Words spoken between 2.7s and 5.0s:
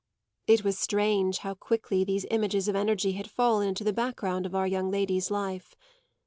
energy had fallen into the background of our young